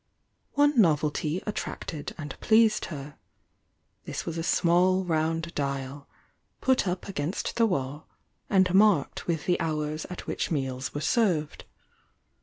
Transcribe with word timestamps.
One 0.53 0.81
novelty 0.81 1.43
attracted 1.45 2.15
and 2.17 2.35
pleased 2.39 2.85
her,— 2.85 3.19
this 4.05 4.25
was 4.25 4.35
a 4.35 4.41
small 4.41 5.03
round 5.05 5.53
dial, 5.53 6.07
put 6.59 6.87
up 6.87 7.07
against 7.07 7.55
the 7.55 7.67
wall, 7.67 8.07
and 8.49 8.73
marked 8.73 9.27
with 9.27 9.45
the 9.45 9.59
hours 9.59 10.05
at 10.09 10.25
which 10.25 10.49
meals 10.49 10.95
were 10.95 11.01
served. 11.01 11.65